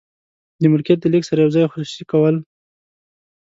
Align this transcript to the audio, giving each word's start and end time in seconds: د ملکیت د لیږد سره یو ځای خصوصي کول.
د 0.61 0.63
ملکیت 0.73 0.99
د 1.01 1.05
لیږد 1.13 1.27
سره 1.29 1.39
یو 1.43 1.53
ځای 1.55 1.65
خصوصي 1.71 2.03
کول. 2.11 2.35